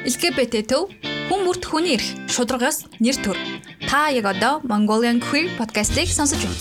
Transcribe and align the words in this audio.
LGBT 0.00 0.64
төв 0.64 0.88
хүн 1.28 1.42
бүрт 1.44 1.66
хүний 1.68 1.92
эрх 1.92 2.06
шударгаас 2.32 2.88
нэр 3.04 3.20
төр. 3.20 3.36
Та 3.84 4.08
яг 4.08 4.24
одоо 4.32 4.64
Mongolian 4.64 5.20
Queer 5.20 5.52
podcast-ийг 5.60 6.08
сонсож 6.08 6.40
байна. 6.40 6.56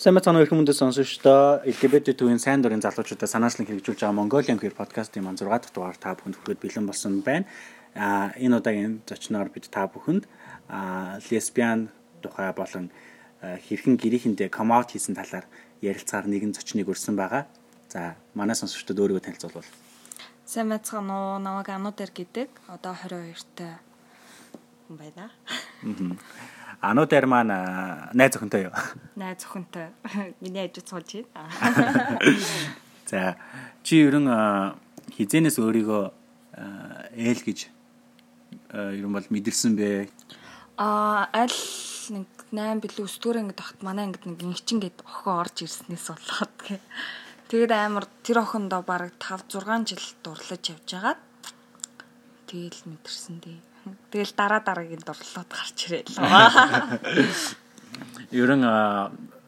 Сайн 0.00 0.16
мэцхан 0.16 0.40
өрхөн 0.40 0.64
мөндөд 0.64 0.80
сонсогчдоо 0.80 1.60
LGBT 1.60 2.16
төвийн 2.16 2.40
сайн 2.40 2.64
дурын 2.64 2.80
залуучуудаа 2.80 3.28
санаачлан 3.28 3.68
хэрэгжүүлж 3.68 4.00
байгаа 4.00 4.16
Mongolian 4.16 4.56
Queer 4.56 4.72
podcast-ийн 4.72 5.28
ман 5.28 5.36
6 5.36 5.44
дахь 5.44 5.76
дугаар 5.76 6.00
та 6.00 6.16
бүхэнд 6.16 6.40
хүргэж 6.40 6.58
бэлэн 6.64 6.88
болсон 6.88 7.20
байна. 7.20 7.44
А 7.92 8.32
энэ 8.40 8.64
удаагийн 8.64 9.04
зочноор 9.04 9.52
бид 9.52 9.68
та 9.68 9.84
бүхэнд 9.92 10.24
лесбиан 11.28 11.92
тухай 12.24 12.48
болон 12.56 12.88
хэрхэн 13.44 14.00
гэрээхэндээ 14.00 14.48
come 14.48 14.72
out 14.72 14.96
хийсэн 14.96 15.12
талаар 15.12 15.44
ярилцаар 15.84 16.24
нэгэн 16.32 16.56
зочныг 16.56 16.88
өрсөн 16.88 17.12
байгаа. 17.12 17.44
За 17.94 18.16
манай 18.34 18.58
сонсогчдод 18.58 18.98
өөрийгөө 18.98 19.22
танилцуулбал. 19.22 19.66
Сайн 20.42 20.66
байцгаана 20.74 21.14
уу? 21.14 21.38
Намайг 21.38 21.70
Ануудэр 21.70 22.10
гэдэг. 22.10 22.50
Одоо 22.66 22.90
22-тай 22.90 23.78
хүн 24.90 24.98
байна. 24.98 25.30
Ануудэр 26.82 27.30
маань 27.30 27.54
найз 28.18 28.34
охинтой 28.34 28.66
юу? 28.66 28.74
Найз 29.14 29.46
охинтой. 29.46 29.94
Миний 30.42 30.66
ажид 30.66 30.90
суулж 30.90 31.22
байна. 31.30 31.46
За 33.06 33.38
чи 33.86 34.02
ерөн 34.02 34.26
хизэнээс 35.14 35.62
өөрийгөө 35.62 36.02
ээл 37.14 37.42
гэж 37.46 37.70
ерөн 38.74 39.12
бол 39.14 39.30
мэдэрсэн 39.30 39.78
бэ? 39.78 40.10
Аа 40.82 41.30
аль 41.30 41.54
нэг 42.10 42.26
8 42.50 42.82
билүү 42.82 43.06
9 43.06 43.22
дэх 43.22 43.38
ангид 43.38 43.54
багт 43.62 43.78
манай 43.86 44.10
ангид 44.10 44.26
нэг 44.26 44.42
инчин 44.42 44.82
гээд 44.82 45.06
охин 45.06 45.30
орж 45.30 45.62
ирснээс 45.62 46.10
болоод 46.10 46.54
гэх 46.58 46.82
Тэгээд 47.54 47.70
амар 47.70 48.10
тэр 48.26 48.42
охиндоо 48.42 48.82
бараг 48.82 49.14
5 49.22 49.62
6 49.62 49.86
жил 49.86 50.02
дурлаж 50.26 50.74
явж 50.74 50.90
байгаад 50.90 51.22
тэгэл 52.50 52.82
мэдэрсэн 52.82 53.38
дээ. 53.38 53.62
Тэгэл 54.10 54.34
дараа 54.34 54.58
дараагийн 54.58 55.06
дурлалууд 55.06 55.50
гарч 55.54 55.78
ирээл. 55.86 56.18
Ерөн 58.34 58.66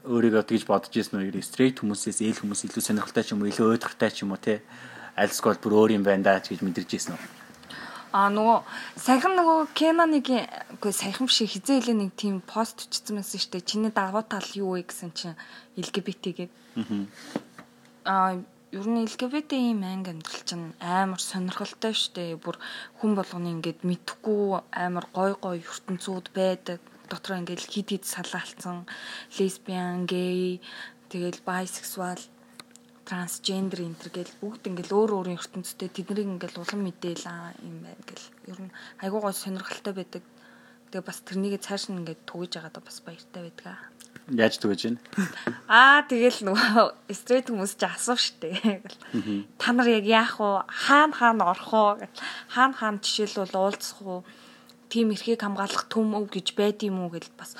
өөрийгөө 0.07 0.45
тэгж 0.47 0.71
бодож 0.71 0.95
ирсэн 0.95 1.19
үү? 1.19 1.43
Стрейт 1.43 1.83
хүмүүсээс 1.83 2.23
ээл 2.23 2.47
хүмүүс 2.47 2.71
илүү 2.71 2.83
сонирхолтой 2.87 3.27
ч 3.27 3.35
юм 3.35 3.43
уу, 3.43 3.51
илүү 3.51 3.75
уйдгартай 3.75 4.15
ч 4.15 4.23
юм 4.23 4.31
уу 4.31 4.39
те? 4.39 4.63
Альсгол 5.19 5.59
бүр 5.59 5.75
өөр 5.75 5.99
юм 5.99 6.07
байна 6.07 6.31
да 6.31 6.39
гэж 6.39 6.63
мэдэрч 6.63 6.91
ирсэн 6.95 7.19
үү? 7.19 7.23
А 8.15 8.31
нөгөө 8.31 9.03
саяхан 9.03 9.35
нөгөө 9.35 9.75
Кенаныг 9.75 10.31
үгүй 10.79 10.95
саяхан 10.95 11.27
биш 11.27 11.43
хизээ 11.43 11.83
хэлээ 11.83 12.07
нэг 12.07 12.15
тийм 12.15 12.39
пост 12.39 12.87
өчсөн 12.87 13.19
байсан 13.19 13.43
шүү 13.43 13.59
дээ. 13.59 13.67
Чиний 13.67 13.91
давуу 13.91 14.23
тал 14.23 14.47
юу 14.55 14.79
вэ 14.79 14.87
гэсэн 14.87 15.11
чинь 15.11 15.35
LGBT 15.75 16.47
гээд. 16.47 16.55
Аа 16.55 17.56
ер 18.07 18.87
нь 18.87 19.03
LGBT-ийн 19.07 19.79
манг 19.83 20.07
амьдрал 20.11 20.43
чинь 20.49 20.75
амар 20.81 21.21
сонирхолтой 21.23 21.95
штэ. 21.95 22.39
Бүр 22.39 22.57
хүн 22.99 23.13
болгоны 23.19 23.49
ингээд 23.55 23.81
мэдхгүй 23.83 24.63
амар 24.85 25.07
гой 25.17 25.33
гой 25.45 25.59
ертөнцүүд 25.63 26.27
байдаг. 26.39 26.81
Дотроо 27.11 27.39
ингээд 27.41 27.63
хид 27.73 27.89
хид 27.91 28.05
салаалцсан 28.07 28.87
лесбиан, 29.39 30.07
гей, 30.11 30.61
тэгэл 31.11 31.41
байсексуал, 31.47 32.23
трансгендер 33.07 33.81
энтер 33.87 34.11
гэл 34.11 34.39
бүгд 34.43 34.67
ингээл 34.67 34.97
өөр 34.99 35.11
өөрийн 35.15 35.39
ертөнцтэй 35.39 35.89
тэднийг 35.95 36.27
ингээл 36.27 36.63
улам 36.63 36.81
мэдээл 36.83 37.25
юм 37.63 37.77
байна 37.87 38.03
гэл. 38.03 38.27
Ер 38.51 38.59
нь 38.67 38.75
айгуу 39.03 39.23
гой 39.23 39.35
сонирхолтой 39.35 39.95
байдаг. 39.95 40.23
Тэгээ 40.91 41.07
бас 41.07 41.19
тэрнийг 41.23 41.63
цааш 41.63 41.91
нь 41.91 42.03
ингээд 42.03 42.27
түгэж 42.27 42.51
байгаадаа 42.59 42.83
бас 42.83 42.99
баяртай 43.07 43.43
байдаг 43.47 43.67
аа. 43.71 43.83
Яаж 44.27 44.59
түгэж 44.59 44.81
байна? 44.91 45.01
Аа 45.71 46.03
тэгэл 46.03 46.51
нөгөө 46.51 47.15
стрейт 47.15 47.47
хүмүүс 47.47 47.79
ч 47.79 47.87
асуув 47.87 48.19
штэ. 48.19 48.83
Та 49.55 49.71
нар 49.71 49.87
яг 49.87 50.03
яах 50.03 50.43
вэ? 50.43 50.67
Хаана 50.67 51.15
хаана 51.15 51.45
орох 51.55 52.03
вэ? 52.03 52.11
Хаана 52.51 52.75
хаана 52.75 52.99
жишээлбэл 52.99 53.55
уулзах 53.55 54.03
уу? 54.03 54.27
Тим 54.91 55.15
эрхийг 55.15 55.47
хамгаалах 55.47 55.87
төм 55.87 56.19
өв 56.19 56.27
гэж 56.35 56.59
байд 56.59 56.83
юм 56.83 57.07
уу 57.07 57.15
гэл 57.15 57.31
бас 57.39 57.55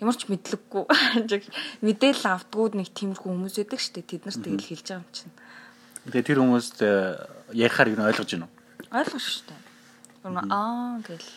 ямар 0.00 0.16
ч 0.16 0.24
мэдлэггүй. 0.32 0.88
Мэдээлэл 1.84 2.32
автгууд 2.32 2.80
нэг 2.80 2.96
тиймэрхүү 2.96 3.30
хүмүүс 3.36 3.60
байдаг 3.60 3.80
штэ. 3.84 4.00
Тэд 4.00 4.24
нар 4.24 4.36
тэгэл 4.40 4.68
хэлж 4.72 4.86
байгаа 4.88 5.04
юм 5.04 5.12
чинь. 5.12 5.36
Тэгээ 6.08 6.28
тэр 6.32 6.40
хүмүүст 6.40 6.78
э, 6.80 6.92
ярихаар 7.52 7.92
юу 7.92 8.00
ойлгож 8.08 8.30
байна 8.32 8.48
уу? 8.48 8.54
Ойлгож 8.88 9.24
штэ. 9.44 9.52
Аа 10.32 10.96
гэл. 11.04 11.28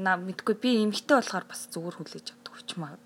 На 0.00 0.16
мэдгүй 0.16 0.56
би 0.56 0.80
эмгтэй 0.88 1.20
болохоор 1.20 1.44
бас 1.44 1.68
зүгээр 1.68 1.96
хүлээж 2.00 2.26
авдаг 2.32 2.52
хүч 2.56 2.70
маа 2.80 2.96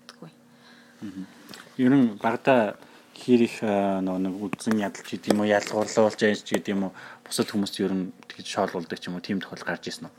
Ер 1.77 1.93
нь 1.93 2.17
багада 2.21 2.77
их 3.17 3.59
нөгөө 3.61 4.21
нэг 4.23 4.33
үдсэн 4.45 4.77
ядалч 4.77 5.07
гэдэг 5.09 5.33
юм 5.33 5.41
уу 5.41 5.49
ялгуурлуулж 5.49 6.19
яаж 6.21 6.45
гэдэг 6.45 6.73
юм 6.73 6.89
уу 6.89 6.91
бусад 7.25 7.49
хүмүүст 7.49 7.75
ер 7.81 7.93
нь 7.93 8.13
тэгж 8.29 8.47
шоолуулдаг 8.47 8.99
ч 9.01 9.09
юм 9.09 9.17
уу 9.17 9.25
тийм 9.25 9.41
тохиол 9.41 9.65
гарч 9.65 9.89
ирсэн 9.89 10.07
үү? 10.07 10.13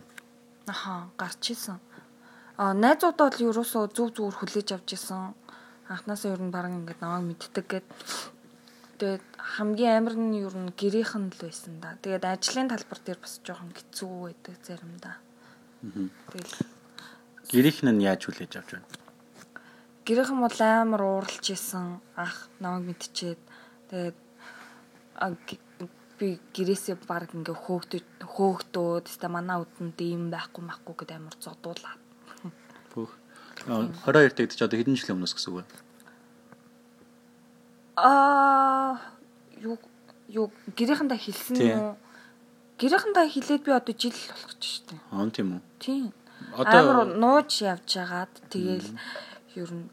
Аха 0.68 1.08
гарч 1.16 1.54
ирсэн. 1.54 1.78
Аа 2.58 2.74
найзуудаа 2.74 3.30
л 3.30 3.44
ерөөсөө 3.48 3.84
зүв 3.94 4.08
зүгээр 4.18 4.36
хүлээж 4.38 4.68
авч 4.74 4.88
ирсэн. 4.98 5.32
Анхнаасаа 5.88 6.34
ер 6.34 6.42
нь 6.42 6.52
баран 6.52 6.82
ингээд 6.82 7.00
намайг 7.00 7.24
мэддэг 7.32 7.66
гэд 7.70 7.86
Тэгээд 8.98 9.22
хамгийн 9.38 9.94
амар 9.94 10.18
нь 10.18 10.42
ер 10.42 10.54
нь 10.58 10.74
гэрийнх 10.74 11.14
нь 11.14 11.30
л 11.30 11.38
байсан 11.38 11.78
да. 11.78 11.94
Тэгээд 12.02 12.26
ажлын 12.26 12.66
талбар 12.66 12.98
дээр 13.06 13.18
бас 13.22 13.38
жоохон 13.46 13.70
хэцүү 13.70 14.10
байдаг 14.26 14.54
заримдаа. 14.66 15.16
Тэгэл 16.34 16.54
гэрийнх 17.46 17.80
нь 17.86 18.02
яаж 18.02 18.26
хүлээж 18.26 18.52
авч 18.58 18.70
байна? 18.74 18.90
Гэрийнхэн 20.08 20.40
бол 20.40 20.60
амар 20.64 21.02
ууралж 21.04 21.44
исэн 21.52 22.00
ах 22.16 22.48
намайг 22.64 22.96
мэдчихээд 22.96 23.40
тэгээд 23.92 24.16
би 26.18 26.40
гэрээсээ 26.56 26.96
баг 27.06 27.30
ингээ 27.30 27.54
хөөгдөж 27.54 28.04
хөөгдөөд 28.26 29.04
теста 29.06 29.28
манай 29.30 29.62
үдэнд 29.62 29.98
ийм 30.02 30.32
байхгүй 30.34 30.62
махгүй 30.66 30.94
гэд 30.98 31.12
амар 31.14 31.36
зодуулаад. 31.38 32.00
Бүх 32.90 33.14
22 33.68 34.34
дэх 34.34 34.56
ч 34.56 34.60
одоо 34.66 34.78
хэдэн 34.80 34.98
жилийн 34.98 35.16
өмнөөс 35.20 35.34
гэсэн 35.38 35.50
үг 35.54 35.62
вэ? 35.62 35.66
Аа 38.02 38.98
юу 39.62 39.78
юу 40.26 40.50
гэрээхэндээ 40.74 41.20
хэлсэн 41.22 41.56
үү? 41.62 41.94
Гэрээхэндээ 42.82 43.26
хэлээд 43.30 43.62
би 43.62 43.70
одоо 43.70 43.94
жил 43.94 44.18
болох 44.18 44.46
гэж 44.58 44.62
штэ. 44.62 44.94
Аа 45.14 45.30
тийм 45.30 45.48
үү? 45.58 45.62
Тийм. 45.78 46.10
Одоо 46.54 46.78
амар 46.82 47.10
нууж 47.14 47.50
явж 47.62 47.90
хагаад 47.94 48.34
тэгэл 48.50 48.90
ер 49.58 49.70
нь 49.74 49.90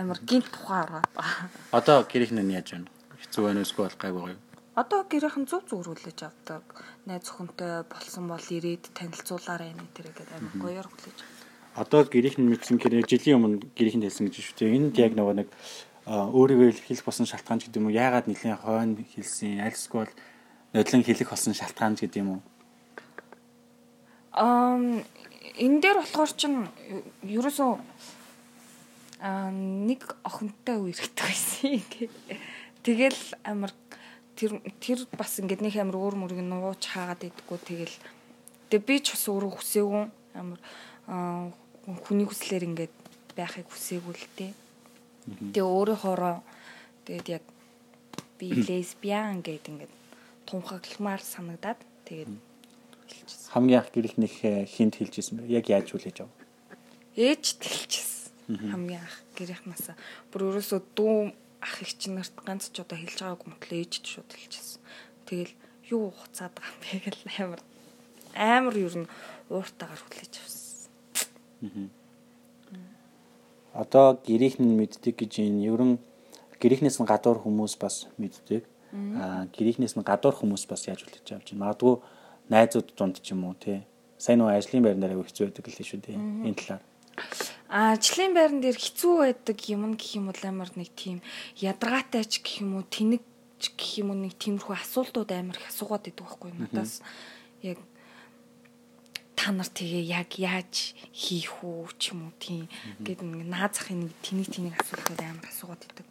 амар 0.00 0.20
гинт 0.28 0.48
тухай 0.52 0.84
ороод 0.84 1.08
байгаа. 1.16 1.48
Одоо 1.72 2.04
гэрийнх 2.04 2.36
нь 2.36 2.52
яаж 2.52 2.68
байна? 2.76 2.88
Хэцүү 3.16 3.42
байна 3.44 3.60
уу 3.60 3.66
эсвэл 3.66 3.96
гайгүй 3.96 4.36
юу? 4.36 4.40
Одоо 4.76 5.00
гэрийнх 5.08 5.38
нь 5.40 5.48
зүг 5.48 5.64
зүгрүүлж 5.66 6.20
авдаг. 6.22 6.64
Найз 7.08 7.26
охинтой 7.32 7.82
болсон 7.88 8.28
бол 8.28 8.46
ирээд 8.56 8.92
танилцуулаарай 8.94 9.72
нэ 9.74 9.90
тэрэг 9.96 10.14
гэдэг 10.14 10.36
амар 10.36 10.54
гоёор 10.60 10.86
хүлээж 10.86 11.18
авдаг. 11.24 11.38
Одоо 11.82 12.00
гэрийнх 12.04 12.38
нь 12.38 12.50
мэдсэн 12.52 12.76
гэрээ 12.78 13.08
жилийн 13.08 13.38
өмнө 13.40 13.58
гэрийнх 13.74 13.98
нь 13.98 14.06
хэлсэн 14.06 14.28
гэж 14.28 14.36
шүү 14.38 14.56
дээ. 14.60 14.76
Энд 14.76 14.94
яг 15.00 15.12
нөгөө 15.16 15.34
нэг 15.40 15.48
өөрийгөө 16.08 16.70
хэлэх 16.78 17.04
болсон 17.04 17.26
шалтгаан 17.26 17.60
гэдэг 17.60 17.80
юм 17.80 17.88
уу? 17.88 17.96
Яагаад 17.96 18.26
нэлийн 18.28 18.56
хойно 18.56 19.02
хэлсэн? 19.02 19.60
Аль 19.60 19.76
эсвэл 19.76 20.12
нодлон 20.72 21.02
хэлэх 21.04 21.28
болсон 21.32 21.54
шалтгаан 21.56 21.96
гэдэг 21.96 22.20
юм 22.22 22.30
уу? 22.38 22.40
Аа 24.32 24.78
энэ 25.58 25.80
дээр 25.82 25.98
болохоор 26.00 26.32
чин 26.38 26.68
ерөөсөө 27.26 27.70
аа 29.18 29.50
нэг 29.50 30.14
охинтой 30.22 30.78
үерхдэг 30.78 31.26
байсан. 31.26 31.82
Тэгэл 32.86 33.22
амар 33.42 33.74
тэр 34.38 34.62
тэр 34.78 35.02
бас 35.18 35.42
ингээд 35.42 35.62
нэг 35.66 35.74
амар 35.82 35.98
өөр 35.98 36.14
мөрийг 36.14 36.46
нууж 36.46 36.78
хаагаад 36.86 37.26
идэггүй 37.26 37.58
тэгэл 37.66 37.96
тэгээ 38.70 38.86
би 38.86 38.96
ч 39.02 39.18
бас 39.18 39.26
өөрөө 39.26 39.52
хүсээгүй 39.58 40.04
амар 40.38 40.60
хүний 42.06 42.26
хүслээр 42.30 42.70
ингээд 42.70 42.94
байхыг 43.34 43.66
хүсээгүй 43.66 44.14
л 44.14 44.26
дээ. 44.38 44.52
Тэгээ 45.50 45.66
өөрийнхоороо 45.66 46.38
тэгээд 47.02 47.28
яг 47.42 47.44
би 48.38 48.54
лесбиан 48.54 49.42
гэдэг 49.42 49.66
ингээд 49.66 49.94
тунхагламар 50.46 51.18
санагдаад 51.18 51.82
тэгээд 52.06 52.30
хамгийн 53.50 53.82
анх 53.82 53.90
гэрэл 53.90 54.22
нэг 54.22 54.32
хинт 54.70 54.94
хэлжсэн 55.02 55.42
бэ? 55.42 55.50
Яг 55.50 55.66
яаж 55.66 55.90
хүлээж 55.90 56.22
ав? 56.22 56.30
Ээж 57.18 57.44
тэлчихсэн 57.58 57.97
хамгийн 58.48 59.04
анх 59.04 59.16
гэрийнхнаас 59.36 59.92
бүр 60.32 60.48
ерөөсөө 60.48 60.80
дүү 60.96 61.32
ах 61.60 61.82
их 61.82 61.92
чинь 61.98 62.16
нарт 62.16 62.32
ганц 62.46 62.70
ч 62.72 62.80
удаа 62.80 62.96
хэлж 62.96 63.18
байгаагүй 63.20 63.48
мөтлөө 63.52 63.78
ээж 63.84 63.92
ч 64.00 64.04
шууд 64.16 64.30
хэлчихсэн. 64.32 64.80
Тэгэл 65.28 65.52
юу 65.92 66.14
хуцаад 66.16 66.54
байгаа 66.56 66.72
юм 66.72 66.80
бэ 66.80 66.96
гэл 67.04 67.22
амар 67.44 67.60
амар 68.34 68.76
ер 68.78 68.94
нь 69.04 69.10
ууртаагаар 69.50 70.00
хүлээж 70.00 70.34
авсан. 70.38 71.90
Одоо 73.74 74.16
гэрийнх 74.24 74.58
нь 74.62 74.78
мэддэг 74.78 75.14
гэж 75.18 75.32
энэ 75.44 75.68
ерөн 75.68 75.92
гэрийнхнээс 76.62 76.98
нь 77.02 77.10
гадуур 77.10 77.42
хүмүүс 77.42 77.74
бас 77.76 78.06
мэддэг. 78.16 78.62
Аа 78.94 79.50
гэрийнхнээс 79.52 79.98
нь 79.98 80.06
гадуур 80.06 80.34
хүмүүс 80.38 80.64
бас 80.70 80.86
яаж 80.86 81.02
хүлээж 81.04 81.26
авч 81.34 81.52
байна. 81.52 81.74
Магадгүй 81.74 81.94
найзууд 82.48 82.88
дунд 82.96 83.20
ч 83.20 83.34
юм 83.34 83.44
уу 83.44 83.54
тий. 83.58 83.82
Сайн 84.16 84.40
уу 84.40 84.48
ажлын 84.48 84.82
байран 84.82 85.02
дээр 85.02 85.20
хэцүү 85.20 85.50
байдаг 85.50 85.66
л 85.68 85.84
шүү 85.84 86.00
дээ. 86.00 86.16
Энэ 86.48 86.56
талаар. 86.56 86.82
Ажлын 87.68 88.32
байран 88.32 88.60
дээр 88.64 88.80
хэцүү 88.80 89.14
байдаг 89.20 89.58
юм 89.68 89.92
гэх 89.94 90.16
юм 90.16 90.32
бол 90.32 90.42
амар 90.44 90.72
нэг 90.72 90.88
тийм 90.96 91.20
ядаргаатай 91.60 92.24
ч 92.24 92.40
гэх 92.40 92.64
юм 92.64 92.80
уу 92.80 92.84
тэнэг 92.88 93.22
ч 93.60 93.76
гэх 93.76 94.00
юм 94.00 94.16
уу 94.16 94.18
нэг 94.24 94.34
тиймэрхүү 94.40 94.72
асуултууд 94.72 95.30
амар 95.36 95.60
их 95.60 95.68
асуугаад 95.68 96.08
идэг 96.08 96.24
байхгүй 96.24 96.50
надаас 96.56 97.04
яг 97.60 97.78
та 99.38 99.52
нар 99.54 99.70
тэгээ 99.70 100.02
яг 100.02 100.34
яаж 100.34 100.98
хийх 101.14 101.62
үү 101.62 101.86
ч 101.94 102.10
юм 102.10 102.26
уу 102.26 102.34
тийм. 102.42 102.66
Гэдэг 102.98 103.22
нэг 103.22 103.46
наад 103.46 103.76
захын 103.78 104.10
нэг 104.10 104.12
тэнийг 104.18 104.50
тэнийг 104.50 104.74
асуултууд 104.82 105.20
амар 105.22 105.46
асуугаад 105.46 105.82
идэг. 105.86 106.06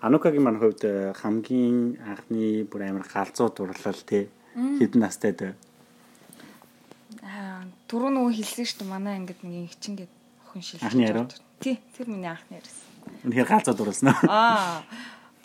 Анукагийн 0.00 0.44
маань 0.46 0.56
хувьд 0.62 0.82
э, 0.88 1.12
хамгийн 1.12 2.00
анхны 2.00 2.64
бүр 2.64 2.88
амар 2.88 3.04
галзуу 3.04 3.52
дурлал 3.52 4.00
тий 4.08 4.32
хэдэн 4.56 5.04
настай 5.04 5.36
дээ. 5.36 5.52
Түрүү 7.88 8.10
нөгөө 8.12 8.32
хэлсэн 8.36 8.66
шүү 8.68 8.78
дээ 8.84 8.92
манай 8.92 9.14
ангид 9.16 9.40
нэг 9.42 9.72
их 9.72 9.76
чинь 9.80 9.96
гээд 9.96 10.12
охин 10.44 10.62
шилжиж 10.62 10.84
Анхны 10.84 11.04
яруу? 11.08 11.26
Тий, 11.58 11.76
тэр 11.96 12.06
миний 12.12 12.28
анхны 12.28 12.60
яриасан. 12.60 12.88
Үнэхээр 13.24 13.48
галзуу 13.48 13.74
дурлсан? 13.74 14.12
Аа. 14.28 14.84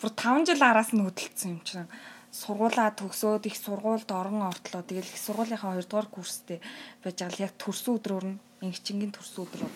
Бүр 0.00 0.12
5 0.12 0.52
жил 0.52 0.60
араас 0.60 0.92
нь 0.92 1.00
хөдөлгдсөн 1.00 1.56
юм 1.56 1.60
чинь. 1.64 1.88
Сургуулаа 2.34 2.92
төгсөөд 2.92 3.48
их 3.48 3.56
сургуульд 3.56 4.10
орон 4.12 4.44
ортлоо. 4.44 4.84
Тэгэл 4.84 5.08
их 5.08 5.20
сургуулийнхаа 5.22 5.80
2 5.80 5.88
дугаар 5.88 6.08
курстэй 6.12 6.60
байж 7.00 7.16
байгаа 7.16 7.32
л 7.32 7.44
яг 7.48 7.52
төрсөн 7.56 7.96
өдрөөр 7.96 8.26
нь 8.28 8.38
ингчингийн 8.60 9.12
төрсөн 9.14 9.48
өдрөө 9.48 9.70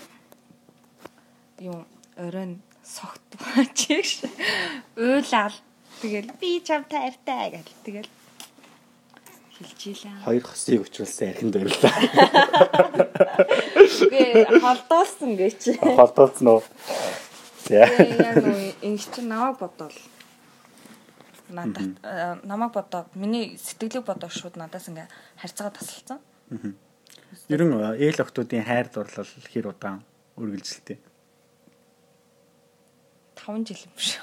юм 1.60 1.86
оройн 2.16 2.62
согт 2.84 3.22
баачиж 3.40 4.22
уйлал 4.96 5.56
тэгэл 6.00 6.30
би 6.40 6.60
чамтай 6.62 7.00
хайртай 7.10 7.50
гэл 7.50 7.72
тэгэл 7.84 8.10
хэлчихлээ. 9.58 10.22
Хоёр 10.24 10.44
хосыг 10.46 10.86
өчрүүлсэн 10.86 11.34
архинд 11.34 11.54
баярлаа. 11.54 11.94
Үгүй 14.06 14.60
холдуулсан 14.62 15.30
гэж. 15.34 15.60
Холдуулсан 15.82 16.46
уу? 16.46 16.62
За. 17.66 17.84
Яг 17.90 18.38
ингэ 18.82 19.02
чи 19.02 19.20
намайг 19.26 19.58
бодвол 19.58 19.96
надад 21.50 21.98
э, 22.02 22.38
намайг 22.44 22.72
бодоод 22.72 23.14
миний 23.14 23.58
сэтгэлийг 23.58 24.04
бодоод 24.06 24.32
шууд 24.32 24.56
надаас 24.56 24.88
ингээ 24.88 25.08
харьцаа 25.36 25.70
тасалсан. 25.74 26.22
Ер 27.48 27.60
нь 27.66 27.74
ээл 27.74 28.22
охтуудын 28.22 28.64
хайр 28.64 28.88
дурлал 28.88 29.28
хэр 29.52 29.74
удаан 29.74 30.04
үргэлжилтэй. 30.38 30.98
5 33.48 33.64
жил 33.64 33.80
юм 33.80 33.96
шүү. 33.96 34.22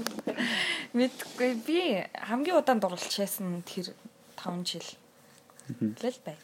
Мэдгүй 0.96 1.50
би 1.66 2.06
хамгийн 2.14 2.58
удаан 2.58 2.78
дурлалчаасан 2.78 3.62
тэр 3.66 3.90
5 4.44 4.66
жил. 4.66 4.88
Лэл 6.02 6.20
бай. 6.24 6.36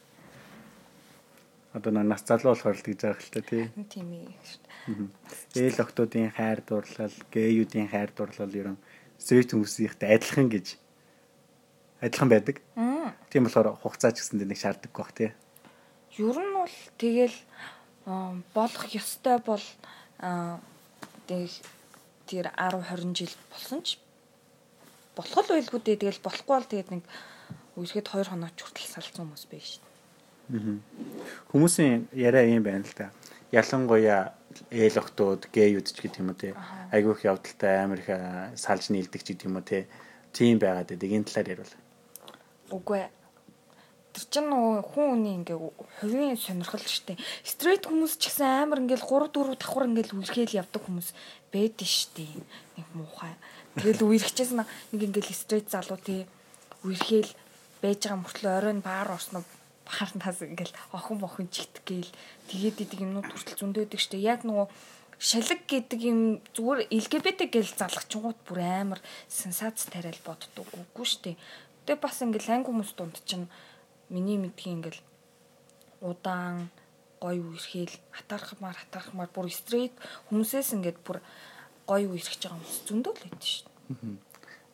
Одоо 1.73 1.93
нас 1.93 2.25
залуу 2.25 2.57
болохоор 2.57 2.77
л 2.77 2.85
тэгж 2.85 3.01
байгаа 3.05 3.21
л 3.21 3.33
та 3.33 3.41
тий. 3.41 3.69
Тийм 3.93 4.09
ээ. 4.13 4.33
Ээл 5.61 5.83
охтуудын 5.83 6.33
хайр 6.33 6.65
дурлал, 6.65 7.13
гээюудын 7.33 7.89
хайр 7.93 8.11
дурлал 8.17 8.53
ер 8.57 8.73
нь 8.73 8.81
стрит 9.21 9.53
хүмүүсийнхтэй 9.53 10.09
адилхан 10.17 10.49
гэж 10.49 10.81
адилхан 12.01 12.29
байдаг. 12.33 12.65
Тийм 13.29 13.45
болохоор 13.45 13.77
хугацаа 13.77 14.13
ч 14.17 14.25
гэсэндээ 14.25 14.49
нэг 14.49 14.61
шаарддаг 14.61 14.93
бах 14.97 15.13
тий. 15.13 15.37
Ер 16.17 16.37
нь 16.41 16.55
бол 16.57 16.77
тэгэл 16.97 17.37
болох 18.57 18.85
ёстой 18.97 19.37
бол 19.45 19.65
тэр 21.29 22.47
10 22.57 22.89
20 22.89 23.13
жил 23.13 23.35
болсон 23.53 23.83
ч 23.85 24.01
болох 25.13 25.45
л 25.45 25.53
байлгүй 25.53 25.81
дээ 25.85 26.01
тэгэл 26.01 26.25
болохгүй 26.25 26.55
бол 26.57 26.71
тэгээд 26.71 26.91
нэг 26.93 27.05
үерхэд 27.77 28.09
2 28.09 28.33
хоног 28.33 28.57
хүртэл 28.57 28.89
салсан 28.89 29.29
хүмүүс 29.29 29.45
байж 29.53 29.67
шин. 29.77 29.85
Хүмүүсийн 31.53 32.09
яриа 32.17 32.49
юм 32.49 32.65
байна 32.65 32.89
л 32.89 32.97
да. 32.97 33.13
Ялангуяа 33.53 34.33
ээл 34.71 34.97
охтууд, 34.97 35.51
гээюуд 35.53 35.87
ч 35.91 36.01
гэдэг 36.01 36.21
юм 36.23 36.31
уу 36.33 36.39
тий. 36.41 36.53
Айгүйх 36.95 37.29
явдалтай 37.29 37.85
амар 37.85 38.01
их 38.01 38.11
салж 38.57 38.89
нийлдэг 38.89 39.21
ч 39.21 39.37
гэдэг 39.37 39.49
юм 39.51 39.61
уу 39.61 39.67
тий. 39.67 39.85
Тийм 40.33 40.57
байгаад 40.57 40.89
байдаг. 40.89 41.11
Энэ 41.11 41.29
талаар 41.29 41.53
ярил. 41.53 41.75
Үгүй 42.73 42.99
ээ. 43.05 43.11
Тэр 44.17 44.25
чинь 44.33 44.49
нөгөө 44.49 44.81
хүн 44.97 45.09
хүний 45.13 45.35
ингээ 45.45 45.59
хувийн 46.01 46.41
сонирхол 46.41 46.81
штэ. 46.81 47.21
Стрейт 47.45 47.85
хүмүүс 47.85 48.17
ч 48.17 48.33
гэсэн 48.33 48.65
амар 48.65 48.81
ингээл 48.81 49.05
3 49.05 49.29
4 49.29 49.61
давхар 49.61 49.85
ингээл 49.93 50.17
үлгээл 50.17 50.57
явдаг 50.65 50.83
хүмүүс 50.89 51.13
байдаг 51.53 51.85
штэ. 51.85 52.25
Нэг 52.81 52.89
муухай. 52.97 53.37
Тэгэл 53.77 54.07
үерхчээс 54.09 54.57
нэг 54.57 55.01
ингээл 55.05 55.37
стрейт 55.37 55.69
залуу 55.69 56.01
тий 56.01 56.25
үерхэл 56.81 57.29
байж 57.87 58.03
байгаа 58.03 58.23
мөртлөө 58.27 58.53
оройн 58.59 58.81
баар 58.83 59.15
орсноо 59.15 59.47
баарнаас 59.87 60.43
ингээл 60.43 60.75
охин 60.91 61.19
бохин 61.23 61.47
чигт 61.55 61.87
гээл 61.87 62.11
тэгээд 62.51 62.83
идэг 62.83 63.01
юмнууд 63.07 63.31
хүртэл 63.31 63.61
зөндөөдөг 63.63 64.01
штэ. 64.03 64.19
Яг 64.19 64.43
нөгөө 64.43 64.67
шалэг 65.23 65.63
гэдэг 65.71 66.01
юм 66.03 66.21
зүгээр 66.51 66.91
LGBT 66.91 67.41
гэл 67.47 67.79
залгчингууд 67.79 68.39
бүр 68.43 68.59
амар 68.61 69.01
сенсац 69.31 69.87
тариал 69.87 70.19
боддог 70.27 70.67
үгүй 70.67 71.07
штэ. 71.07 71.39
Тэгээ 71.87 72.03
бас 72.03 72.19
ингээл 72.27 72.51
анги 72.59 72.67
хүмүүс 72.67 72.93
дунд 72.99 73.23
чинь 73.23 73.47
миний 74.11 74.37
мэдхийн 74.43 74.83
ингээл 74.83 75.01
удаан 76.03 76.69
гоё 77.23 77.55
үерхэл 77.55 77.95
хатаархмаар 78.11 78.77
хатаархмаар 78.77 79.31
бүр 79.31 79.49
стрейт 79.49 79.95
хүмүүсээс 80.29 80.75
ингээд 80.77 80.99
бүр 81.07 81.23
гоё 81.87 82.11
үерхэж 82.11 82.43
байгаа 82.43 82.59
хүмүүс 82.59 82.79
зөндөө 82.91 83.13
л 83.15 83.23
байдаг 83.23 83.41
дээ. 83.41 83.77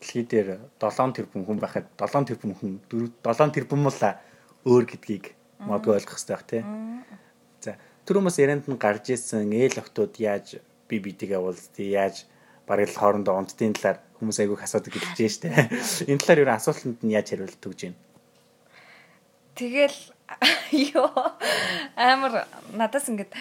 Дэлхий 0.03 0.27
дээр 0.27 0.59
7 0.83 1.15
тэрбум 1.15 1.47
хүн 1.47 1.63
байхад 1.63 1.87
7 1.95 2.27
тэрбум 2.27 2.59
хүн 2.59 2.83
7 2.91 3.55
тэрбум 3.55 3.87
л 3.87 4.03
өөр 4.67 4.83
гэдгийг 4.83 5.31
модгүй 5.63 5.95
ойлгох 5.95 6.19
хэрэгтэй 6.19 6.35
бах 6.35 6.47
тий. 6.47 6.63
За 7.63 7.79
тэр 8.03 8.19
хүмүүс 8.19 8.37
ярианд 8.43 8.67
нь 8.67 8.75
гарч 8.75 9.15
ирсэн 9.15 9.47
ээл 9.47 9.79
охтууд 9.79 10.19
яаж 10.19 10.59
би 10.91 10.99
бидигээ 10.99 11.39
уулзтыг 11.39 11.87
яаж 11.87 12.27
бараг 12.67 12.91
л 12.91 12.99
хоорондоо 12.99 13.35
унтдгийн 13.39 13.75
талаар 13.75 14.03
хүмүүс 14.19 14.39
айгүйх 14.43 14.63
асуудаг 14.63 14.91
гэж 14.91 15.03
байна 15.15 15.31
штэ. 15.31 15.47
Энэ 16.11 16.19
талаар 16.19 16.43
юу 16.43 16.51
асуултанд 16.51 16.99
нь 17.03 17.15
яаж 17.15 17.27
хариулт 17.31 17.63
өгж 17.63 17.79
байна? 17.87 17.99
Тэгэл 19.55 19.99
ёо 20.99 21.11
амар 21.95 22.47
надаас 22.75 23.07
ингээд 23.11 23.31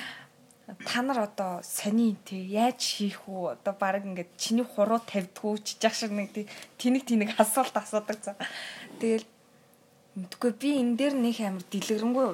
та 0.84 1.02
нар 1.02 1.18
одоо 1.28 1.62
сони 1.62 2.16
тий 2.24 2.42
яаж 2.50 2.80
хийх 2.82 3.28
үү 3.28 3.56
одоо 3.56 3.74
баг 3.78 4.02
ингээд 4.04 4.30
чиний 4.36 4.66
хуруу 4.66 5.00
тавьдгүү 5.00 5.58
чижих 5.62 5.94
шиг 5.94 6.12
нэг 6.12 6.32
тий 6.32 6.46
тэнэг 6.78 7.02
тэнэг 7.06 7.30
асуулт 7.38 7.74
асуудаг 7.76 8.18
за. 8.22 8.34
Тэгэл 8.98 9.26
мэдгүй 10.18 10.52
би 10.58 10.70
энэ 10.80 10.96
дээр 10.98 11.14
нэг 11.16 11.36
амар 11.40 11.64
дэлгэрэнгүй 11.70 12.26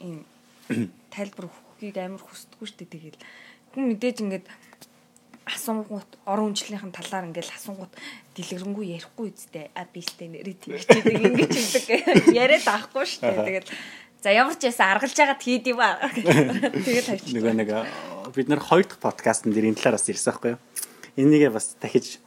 юм 0.00 0.24
тайлбар 1.14 1.46
өгөхийг 1.48 1.96
амар 2.00 2.22
хүсдэггүй 2.24 2.66
шүү 2.66 2.78
дээ 2.78 2.94
тэгэл. 2.94 3.20
Хүн 3.74 3.84
мэдээж 3.94 4.16
ингээд 4.24 4.46
асуунгууд 5.50 6.10
орон 6.26 6.52
үнжлийнхэн 6.52 6.94
талаар 6.94 7.26
ингээл 7.26 7.56
асуунгууд 7.56 7.92
дэлгэрэнгүй 8.36 8.86
ярихгүй 8.96 9.26
үстэй 9.34 9.66
а 9.74 9.84
бистэй 9.88 10.28
нэрээ 10.30 10.56
тэгчээд 10.62 11.06
ингэж 11.10 11.54
хэлдэг 11.54 12.00
яриад 12.42 12.66
авахгүй 12.70 13.06
шүү 13.08 13.22
дээ 13.24 13.46
тэгэл 13.48 13.70
за 14.20 14.30
ямар 14.30 14.56
ч 14.56 14.68
байсан 14.68 14.92
аргалж 14.92 15.16
байгаа 15.16 15.38
хийд 15.40 15.66
юм 15.72 15.80
аа 15.80 15.96
тэгэл 16.84 17.08
тавьчих 17.08 17.32
Нөгөө 17.32 17.54
нэг 17.56 17.70
бид 18.36 18.48
нар 18.52 18.60
хоёр 18.60 18.84
дахь 18.84 19.00
подкастн 19.00 19.50
дээр 19.50 19.72
энэ 19.72 19.80
талаар 19.80 19.96
бас 19.96 20.08
ирсэн 20.08 20.28
байхгүй 20.30 20.50
юу? 20.54 20.60
Энийгээ 21.16 21.50
бас 21.50 21.76
дахиж 21.80 22.20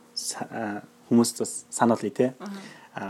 хүмүүст 1.10 1.38
бас 1.40 1.52
сануулъя 1.70 2.12
те. 2.12 2.28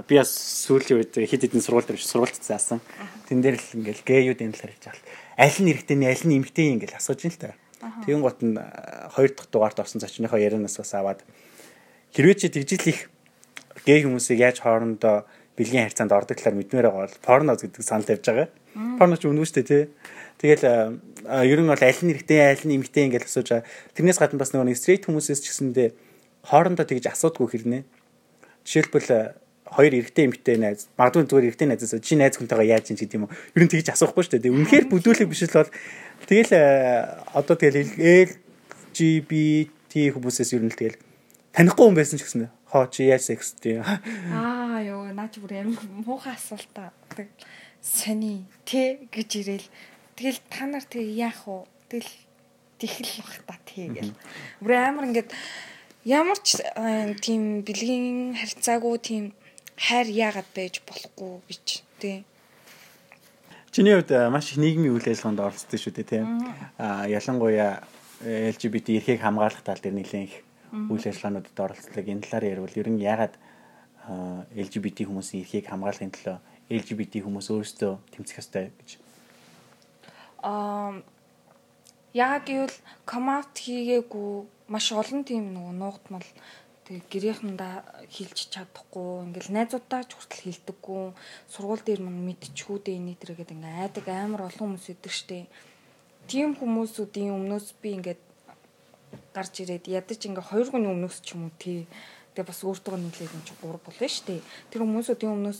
Би 0.07 0.19
бас 0.19 0.31
сүүлийн 0.67 0.99
үед 0.99 1.15
хэд 1.15 1.47
хэдэн 1.47 1.63
сургууль 1.63 1.87
дээр 1.87 1.99
сургуульд 1.99 2.43
заасан. 2.43 2.83
Тэн 3.27 3.39
дээр 3.39 3.55
л 3.59 3.67
ингээл 3.79 4.03
гээюуд 4.03 4.39
энэ 4.43 4.55
талаар 4.55 4.73
хэлж 4.75 4.85
байгаа. 4.91 5.03
Аль 5.39 5.59
нь 5.63 5.71
эрэгтэй 5.71 5.97
аль 6.03 6.25
нь 6.27 6.35
эмэгтэй 6.39 6.67
ингээл 6.75 6.99
асууж 6.99 7.23
ин 7.23 7.33
л 7.33 7.39
та. 7.39 7.55
Тэгэн 8.03 8.23
гот 8.23 8.39
нь 8.43 8.55
хоёр 9.15 9.31
дахь 9.35 9.49
дугаарт 9.51 9.79
орсон 9.79 9.99
зочныхоо 9.99 10.39
ярианаас 10.39 10.79
бас 10.79 10.91
аваад 10.95 11.19
хэрвээ 12.15 12.35
чи 12.39 12.47
тэгжил 12.47 12.87
их 12.87 13.11
гей 13.83 14.03
хүмүүсийг 14.07 14.39
яаж 14.39 14.63
хоорондоо 14.63 15.27
бэлгийн 15.57 15.85
харьцаанд 15.85 16.11
ордог 16.13 16.37
талаар 16.37 16.57
мэдмээр 16.57 16.87
байгаа 16.89 17.05
бол 17.05 17.17
порноз 17.21 17.61
гэдэг 17.61 17.83
санал 17.85 18.07
тавьж 18.07 18.25
байгаа. 18.25 18.47
Порно 18.97 19.17
ч 19.17 19.29
үнэн 19.29 19.45
шүү 19.45 19.57
дээ 19.61 19.69
тий. 19.69 19.83
Тэгэл 20.41 20.65
ер 21.45 21.59
нь 21.61 21.69
бол 21.69 21.83
аль 21.85 22.01
нь 22.01 22.11
эрэгтэй 22.13 22.39
аль 22.41 22.65
нь 22.65 22.75
эмэгтэй 22.81 23.05
ингээл 23.05 23.29
асууж 23.29 23.47
байгаа. 23.53 23.69
Тэрнээс 23.93 24.17
гадна 24.17 24.41
бас 24.41 24.51
нөгөө 24.51 24.73
стрейт 24.73 25.05
хүмүүсээс 25.05 25.41
ч 25.45 25.53
гэсэндээ 25.53 25.89
хоорондоо 26.49 26.85
тэгж 26.89 27.05
асуудгүй 27.13 27.47
хэрнээ. 27.53 27.83
Жишээлбэл 28.65 29.37
хоёр 29.69 29.93
эрэгтэй 29.93 30.25
эмэгтэй 30.25 30.57
найз 30.57 30.89
магадгүй 30.97 31.29
зүгээр 31.29 31.47
эрэгтэй 31.53 31.67
найзаас 31.69 32.01
чи 32.01 32.17
найз 32.17 32.37
хүнтэйгээ 32.37 32.73
яаж 32.73 32.89
ин 32.89 32.97
гэдэг 32.97 33.17
юм 33.17 33.25
уу. 33.29 33.33
Ер 33.53 33.63
нь 33.65 33.71
тэгж 33.71 33.87
асуухгүй 33.93 34.23
шүү 34.25 34.41
дээ. 34.41 34.53
Үнэхээр 34.57 34.85
бүдүүлэг 34.89 35.29
биш 35.29 35.45
л 35.49 35.57
бол 35.57 35.71
тэгэл 36.25 36.53
одоо 37.33 37.55
тэгэл 37.57 37.93
LGBT 38.93 39.93
хүмүүсээс 40.17 40.53
ер 40.57 40.65
нь 40.65 40.73
тэгэл 40.73 40.97
танихгүй 41.53 41.85
хүн 41.89 41.97
байсан 41.97 42.17
ч 42.17 42.25
гэсэн 42.25 42.49
хоо 42.73 42.89
чи 42.89 43.05
яаж 43.05 43.29
секс 43.29 43.53
тийм 43.61 43.85
аа 43.85 44.81
ёо 44.81 45.13
наа 45.13 45.29
чи 45.29 45.37
бүр 45.37 45.61
амар 45.61 45.85
муухай 46.01 46.33
асуулт 46.33 46.69
та 46.73 46.89
Тэг 47.13 47.29
сони 47.83 48.49
тэ 48.65 49.05
гэж 49.13 49.29
ирээл. 49.45 49.67
Тэгэл 50.17 50.39
та 50.49 50.65
нар 50.65 50.81
тэг 50.81 51.05
яах 51.05 51.45
вэ? 51.45 51.69
Тэгэл 51.93 52.13
тэхэл 52.81 53.11
бах 53.21 53.37
та 53.45 53.55
тий 53.69 53.93
гэл. 53.93 54.17
Бүр 54.57 54.73
амар 54.73 55.05
ингээд 55.13 55.29
ямар 56.07 56.39
ч 56.41 56.57
э, 56.63 57.13
тийм 57.21 57.61
бэлгийн 57.61 58.33
харьцаагүй 58.33 58.95
тийм 58.97 59.23
хайр 59.77 60.09
яагаад 60.09 60.49
байж 60.57 60.81
болохгүй 60.87 61.45
гэж 61.45 61.65
тий 62.01 62.25
Чиний 63.73 63.97
хувьд 63.97 64.11
а, 64.13 64.29
маш 64.29 64.53
их 64.53 64.61
нийгмийн 64.61 64.93
үйл 64.93 65.01
ажиллагаанд 65.01 65.41
оролцдог 65.41 65.79
шүү 65.81 65.93
дээ 65.97 66.05
тийм. 66.05 66.45
А 66.77 67.09
ялангуяа 67.09 67.81
LGBT 68.21 69.01
эрхийг 69.01 69.21
хамгаалах 69.25 69.65
тал 69.65 69.81
дээр 69.81 69.97
нэлээд 69.97 70.29
их 70.29 70.35
үйл 70.73 71.05
ажиллагаануудад 71.05 71.59
оролцдог. 71.59 72.05
Энэ 72.07 72.23
талаар 72.25 72.45
ярил 72.49 72.79
ер 72.81 72.89
нь 72.89 73.01
ягаад 73.01 73.35
LGBT 74.57 75.05
хүмүүсийн 75.07 75.45
эрхийг 75.45 75.69
хамгаалахын 75.69 76.11
төлөө 76.11 76.37
LGBT 76.73 77.23
хүмүүс 77.23 77.47
өөрсдөө 77.53 77.93
тэмцэх 78.11 78.41
ёстой 78.41 78.73
гэж. 78.81 78.89
Аа 80.43 80.99
яг 82.13 82.45
гэвэл 82.49 82.77
комаут 83.05 83.53
хийгээгүй 83.53 84.31
маш 84.73 84.91
олон 84.91 85.21
тийм 85.23 85.53
нөгөө 85.53 85.73
нуугдмал 85.77 86.29
тэг 86.83 87.07
гэрээхэндээ 87.07 87.75
хилж 88.11 88.39
чадахгүй 88.53 89.23
ингээл 89.25 89.55
найзуудаа 89.55 90.03
ч 90.03 90.11
хүртэл 90.13 90.45
хилдэггүй 90.45 91.03
сургууль 91.47 91.83
дээр 91.85 92.01
мань 92.03 92.21
мэдчихүүдээ 92.27 92.99
энэ 92.99 93.19
төргээд 93.23 93.55
ингээ 93.55 93.81
айдаг 93.87 94.05
амар 94.11 94.51
олон 94.51 94.75
хүмүүс 94.75 94.91
идэг 94.91 95.13
штеп 95.15 95.47
тийм 96.27 96.53
хүмүүсүүдийн 96.59 97.31
өмнөөс 97.37 97.67
би 97.81 97.89
ингээд 97.97 98.21
гарч 99.35 99.53
ирээд 99.63 99.85
ядаж 99.87 100.19
ингээ 100.25 100.49
хоёр 100.49 100.67
хүний 100.69 100.91
өмнөөс 100.93 101.17
ч 101.25 101.33
юм 101.33 101.47
уу 101.47 101.53
тий 101.59 101.87
Тэгээ 102.33 102.49
бас 102.49 102.65
өөртөө 102.65 102.97
нийлээд 102.97 103.29
юм 103.29 103.43
чи 103.45 103.53
гур 103.61 103.77
болно 103.77 104.07
шүү 104.09 104.25
дээ. 104.25 104.41
Тэр 104.73 104.81
хүмүүсүүдийн 104.81 105.33
өмнөөс 105.37 105.59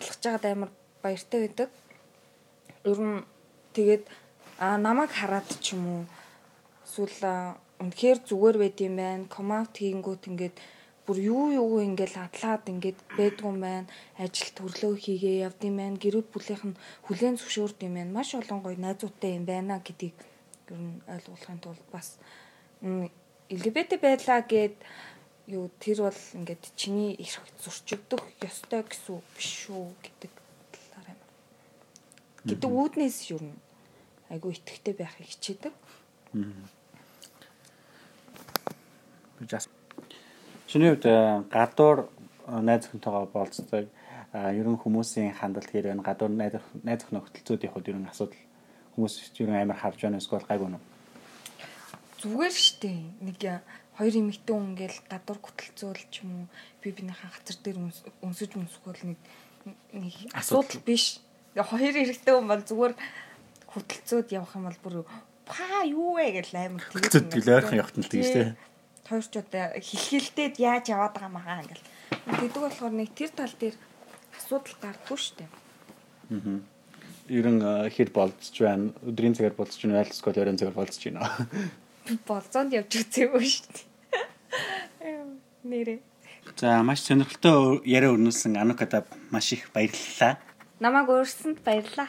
алхаж 0.00 0.20
байгаад 0.24 0.44
амар 0.48 0.70
баяртай 1.04 1.38
байдаг. 1.44 1.68
Ер 2.88 3.00
нь 3.04 3.20
тэгээд 3.76 4.04
а 4.64 4.80
намайг 4.80 5.12
хараад 5.12 5.44
ч 5.60 5.76
юм 5.76 5.84
уу 5.84 6.02
эсвэл 6.88 7.60
үнэхээр 7.84 8.18
зүгээр 8.24 8.56
байд 8.64 8.78
юм 8.80 8.96
байна. 8.96 9.28
Комаут 9.28 9.76
хийнгүүт 9.76 10.24
ингээд 10.32 10.56
бүр 11.04 11.18
юу 11.20 11.44
юу 11.52 11.84
ингээл 11.84 12.16
адлаад 12.16 12.64
ингээд 12.64 12.98
байдгүй 13.20 13.52
байна. 13.60 13.84
Ажил 14.16 14.56
төрлөө 14.56 14.96
хийгээ 15.04 15.44
явд 15.44 15.60
юм 15.68 15.76
байна. 15.84 16.00
Гэр 16.00 16.24
бүлийнх 16.32 16.64
нь 16.64 16.80
хүлээн 17.04 17.36
зөвшөөрд 17.36 17.84
юм 17.84 18.00
байна. 18.00 18.16
Маш 18.16 18.32
олон 18.32 18.64
гоё 18.64 18.80
найзуудтай 18.80 19.36
юм 19.36 19.44
байна 19.44 19.84
гэдгийг 19.84 20.16
ер 20.72 20.80
нь 20.80 21.04
ойлгуулахын 21.12 21.60
тулд 21.60 21.84
бас 21.92 22.16
LGBT 22.80 24.00
байлаа 24.00 24.40
гэд 24.40 24.76
юу 25.50 25.68
тэр 25.82 26.08
бол 26.08 26.20
ингээд 26.38 26.64
чиний 26.76 27.12
их 27.18 27.36
зурчигдох 27.60 28.24
ёстой 28.40 28.86
гэсэн 28.86 29.20
үг 29.20 29.26
биш 29.36 29.68
үү 29.68 29.90
гэдэг 30.00 30.32
талаар 30.72 31.08
юм. 31.12 31.20
Гэдэг 32.46 32.70
үүднээс 32.70 33.18
юу 33.34 33.40
юм 33.42 33.58
айгу 34.30 34.54
итгэвтэй 34.54 34.94
байхыг 34.94 35.26
хичээдэг. 35.26 35.74
Чиний 40.70 40.94
хувьд 40.94 41.04
э, 41.04 41.42
гадуур 41.50 42.08
э, 42.46 42.60
найз 42.62 42.86
охинтойгоо 42.86 43.26
болцдог 43.26 43.90
ер 44.30 44.66
нь 44.70 44.78
хүмүүсийн 44.78 45.34
хандлт 45.34 45.66
хэр 45.66 45.90
байна 45.90 46.06
гадуур 46.06 46.30
найз 46.30 46.54
найз 46.86 47.02
охин 47.02 47.18
нөхцөлцүүдийн 47.18 47.72
хувьд 47.74 47.90
ер 47.90 47.98
нь 47.98 48.06
асуудал 48.06 48.38
хүмүүс 48.94 49.34
ер 49.42 49.50
нь 49.50 49.58
амар 49.58 49.74
харж 49.82 49.98
байна 50.06 50.22
эсвэл 50.22 50.46
гайгүй 50.46 50.70
нь 50.70 50.78
зүгээр 52.20 52.54
штэ 52.54 52.92
нэг 53.24 53.40
хоёр 54.00 54.14
эмэгтэй 54.16 54.54
хүн 54.56 54.72
ингээл 54.72 54.98
гадуур 55.12 55.38
гүтэлцөөл 55.44 56.04
ч 56.08 56.24
юм 56.24 56.30
уу 56.32 56.46
би 56.80 56.88
бинийхээ 56.88 57.32
хацар 57.36 57.56
дээр 57.60 57.78
өнсөж 58.24 58.50
өнсгөл 58.56 59.02
нэг 59.12 59.20
нэг 59.92 60.14
асуудал 60.32 60.80
биш. 60.80 61.20
Хоёр 61.52 61.96
эрэгтэй 61.96 62.32
хүн 62.32 62.48
бол 62.48 62.64
зүгээр 62.64 62.94
хөтөлцөөд 63.68 64.28
явах 64.32 64.56
юм 64.56 64.64
бол 64.68 64.80
бүр 64.80 64.94
па 65.44 65.84
юу 65.84 66.16
вэ 66.16 66.40
гэж 66.40 66.48
амар 66.56 66.84
тэгээд 66.88 67.28
тэгэл 67.28 67.54
ойрхон 67.60 67.80
явахтан 67.80 68.04
л 68.04 68.12
тэгж 68.12 68.28
тээ. 68.32 68.48
Хоёр 69.04 69.26
ч 69.26 69.34
удаа 69.36 69.66
хилхилдээд 69.76 70.54
яаж 70.56 70.84
яваад 70.88 71.14
байгаа 71.20 71.32
маа 71.36 71.60
ингээл. 71.60 71.88
Тэгдэг 72.40 72.62
болохоор 72.62 72.94
нэг 72.96 73.10
тэр 73.12 73.30
тал 73.36 73.52
дээр 73.52 73.76
асуудал 74.32 74.76
гардгүй 74.80 75.18
штэ. 75.18 75.44
Аа. 76.30 76.62
Ерөн 77.28 77.58
хэр 77.90 78.10
болцож 78.14 78.56
байна. 78.56 78.94
Өдрийн 79.04 79.36
цагаар 79.36 79.58
болцож 79.58 79.82
байна. 79.82 80.00
Айлсгол 80.00 80.40
оройн 80.40 80.56
цагаар 80.56 80.78
болцож 80.78 81.02
байна. 81.04 81.26
Болзоонд 82.26 82.72
явж 82.74 82.92
үзээгүй 83.04 83.44
штэ. 83.44 83.84
Нэрээ. 85.64 86.00
За 86.56 86.82
маш 86.82 87.04
сонирхолтой 87.04 87.80
яриа 87.84 88.12
өрнүүлсэн 88.16 88.56
Анукада 88.56 89.04
маш 89.30 89.52
их 89.52 89.70
баярлалаа. 89.72 90.40
Намайг 90.80 91.08
өөрсөнд 91.12 91.60
баярлалаа. 91.64 92.08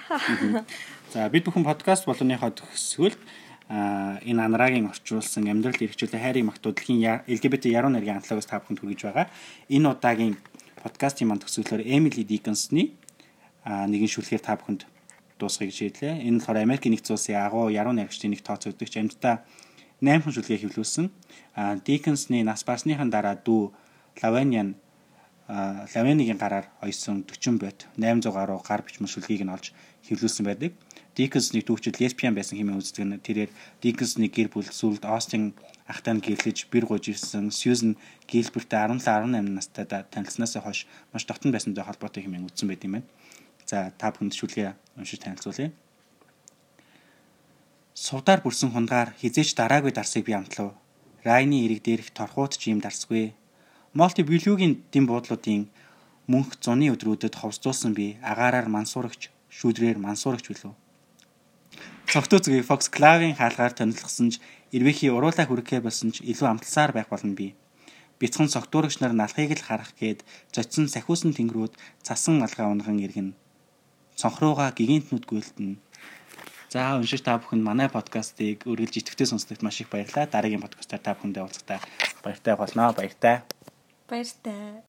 За 1.14 1.28
бид 1.30 1.46
бүхэн 1.46 1.68
подкаст 1.68 2.08
болгоныхоо 2.08 2.56
төгсгөл 2.56 3.16
энэ 3.72 4.42
анарагийн 4.44 4.88
орчуулсан 4.92 5.48
амьдрал 5.48 5.80
эрхчлээ 5.80 6.20
хайрын 6.20 6.48
магтуудлын 6.48 7.28
LGBT 7.28 7.72
яруу 7.72 7.92
найргийн 7.92 8.20
анхлагаас 8.20 8.48
та 8.48 8.60
бүхэнд 8.60 8.80
хүргэж 8.80 9.02
байгаа. 9.08 9.28
Энэ 9.72 9.88
удаагийн 9.92 10.36
подкастын 10.84 11.28
манд 11.28 11.44
төгсгөлөөр 11.44 11.84
Emily 11.88 12.24
Dickinson-ы 12.28 12.92
нэгэн 13.64 14.12
шүлгээр 14.12 14.44
та 14.44 14.60
бүхэнд 14.60 14.88
дуусгая 15.40 15.72
гэж 15.72 15.78
хэллээ. 16.00 16.14
Энэ 16.28 16.40
болохоор 16.44 16.60
Америк 16.60 16.84
нэгдсэн 16.86 17.16
улсын 17.16 17.40
агуу 17.40 17.72
яруу 17.72 17.94
найрагчдын 17.96 18.32
нэг 18.34 18.42
тооцогдогч 18.44 18.94
амьтдаа 18.98 19.46
8 20.01 20.25
хүн 20.25 20.34
шүлгээ 20.34 20.65
хэвлүүлсэн. 20.65 21.05
А 21.55 21.77
Дикенсны 21.77 22.41
нас 22.43 22.65
барсныхан 22.65 23.13
дараа 23.13 23.38
дүү 23.38 23.70
Лаваниан 24.22 24.75
Лаванигийн 25.51 26.39
гараар 26.39 26.72
ойсон 26.81 27.24
40 27.27 27.60
бот 27.60 27.88
800 27.98 28.31
гаруй 28.34 28.60
гар 28.63 28.81
бичмэл 28.81 29.12
шүлгийг 29.12 29.43
нь 29.43 29.51
олж 29.51 29.75
хэвлүүлсэн 30.08 30.46
байдаг. 30.48 30.72
Дикенсны 31.13 31.60
дүүчид 31.60 32.00
лесбиан 32.00 32.34
байсан 32.34 32.55
хэмээн 32.55 32.79
үздэг 32.79 33.03
нь 33.03 33.20
тэрээр 33.20 33.51
Дикенсны 33.84 34.31
гэр 34.31 34.48
бүл 34.48 34.63
сүлд 34.63 35.03
Остин 35.03 35.51
ахтаа 35.91 36.15
нь 36.15 36.24
гэрлэж 36.24 36.72
бэр 36.72 36.88
гож 36.88 37.12
ирсэн 37.12 37.51
Сьюзен 37.51 38.00
Гилберттэй 38.31 38.79
17 38.79 39.03
18 39.03 39.51
настай 39.51 39.86
танилцсанаас 39.86 40.55
хойш 40.55 40.88
маш 41.12 41.27
дотн 41.27 41.51
байсантай 41.51 41.84
холбоотой 41.84 42.24
хэмээн 42.24 42.48
үзсэн 42.48 42.72
байт 42.72 42.88
юм 42.88 43.03
байна. 43.03 43.08
За 43.67 43.91
та 44.00 44.15
бүхэнд 44.15 44.31
шүлгээ 44.31 44.72
уншиж 44.96 45.20
танилцуулъя. 45.20 45.75
Сувдаар 48.01 48.41
бүрсэн 48.41 48.74
хунгаар 48.74 49.13
хизээч 49.22 49.53
дараагүй 49.53 49.93
дарсыг 49.93 50.25
би 50.25 50.34
амтлав. 50.34 50.74
Райны 51.22 51.58
ирэг 51.62 51.86
дээрх 51.86 52.10
торхууд 52.17 52.58
ч 52.58 52.74
юм 52.74 52.81
дарсгүй. 52.81 53.38
Молти 53.93 54.25
Блюгийн 54.25 54.81
дэм 54.89 55.05
буудлуудын 55.05 55.70
мөнх 56.25 56.58
зуны 56.65 56.89
өдрүүдэд 56.89 57.38
ховсдуулсан 57.38 57.93
би 57.93 58.17
агаараар 58.25 58.74
мансуурагч, 58.74 59.29
шүүдрээр 59.53 60.01
мансуурагч 60.01 60.46
билүү. 60.50 60.74
Цогтөө 62.10 62.39
зүгийг 62.41 62.65
Fox 62.65 62.89
Clave-ийн 62.89 63.38
хаалгаар 63.38 63.77
тонилгосон 63.77 64.34
ч 64.34 64.41
эрвэхий 64.74 65.13
уруулаа 65.13 65.46
хүрхээ 65.46 65.86
болсон 65.86 66.10
ч 66.10 66.25
илүү 66.25 66.48
амталсаар 66.50 66.98
байх 66.98 67.05
болно 67.13 67.38
би. 67.38 67.53
Бяцхан 68.17 68.50
цогтуурагч 68.50 68.98
нар 68.98 69.13
налхыг 69.13 69.53
л 69.53 69.62
харах 69.62 69.93
гээд 70.01 70.25
зочсон 70.50 70.89
сахиусан 70.89 71.38
тэнгэрүүд 71.38 71.77
цасан 72.01 72.41
алгаа 72.41 72.74
унган 72.74 72.98
иргэн. 72.98 73.38
Цонхрууга 74.17 74.74
гигинтнүүд 74.74 75.25
гүйлтэн 75.29 75.77
За 76.72 76.96
уншиж 76.96 77.20
та 77.20 77.36
бүхэнд 77.36 77.68
манай 77.68 77.92
подкастыг 77.92 78.63
үргэлж 78.63 79.04
идэвхтэй 79.04 79.28
сонсдогт 79.28 79.60
маш 79.60 79.84
их 79.84 79.92
баярлалаа. 79.92 80.24
Дараагийн 80.24 80.63
подкастаар 80.63 81.04
та 81.04 81.20
бүхэндээ 81.20 81.44
уулзахтаа 81.44 81.84
баяртай 82.24 82.56
болно. 82.56 82.96
Баяртай. 82.96 83.44
Баяртай. 84.08 84.88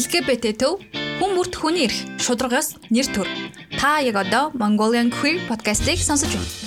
LGBT 0.00 0.56
төв 0.56 0.80
хүн 1.20 1.36
бүрт 1.36 1.60
хүний 1.60 1.84
эрх 1.84 1.98
шударгаас 2.24 2.80
нэр 2.88 3.04
төр. 3.12 3.28
Та 3.76 4.00
яг 4.00 4.16
одоо 4.16 4.48
Mongolian 4.56 5.12
Queer 5.12 5.44
podcast-ыг 5.44 6.00
сонсож 6.00 6.32
байна. 6.32 6.63